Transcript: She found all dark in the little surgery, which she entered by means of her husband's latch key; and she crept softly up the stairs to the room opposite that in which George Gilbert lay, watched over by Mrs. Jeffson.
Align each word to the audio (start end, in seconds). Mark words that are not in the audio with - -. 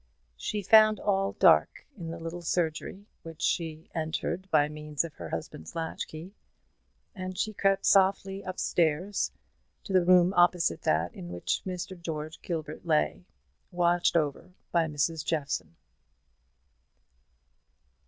She 0.35 0.63
found 0.63 0.99
all 0.99 1.33
dark 1.33 1.85
in 1.95 2.09
the 2.09 2.17
little 2.17 2.41
surgery, 2.41 3.05
which 3.21 3.43
she 3.43 3.87
entered 3.93 4.49
by 4.49 4.67
means 4.67 5.03
of 5.03 5.13
her 5.13 5.29
husband's 5.29 5.75
latch 5.75 6.07
key; 6.07 6.33
and 7.13 7.37
she 7.37 7.53
crept 7.53 7.85
softly 7.85 8.43
up 8.43 8.55
the 8.55 8.63
stairs 8.63 9.31
to 9.83 9.93
the 9.93 10.03
room 10.03 10.33
opposite 10.35 10.81
that 10.81 11.13
in 11.13 11.29
which 11.29 11.61
George 12.01 12.41
Gilbert 12.41 12.83
lay, 12.83 13.25
watched 13.69 14.17
over 14.17 14.53
by 14.71 14.85
Mrs. 14.87 15.23
Jeffson. 15.23 15.75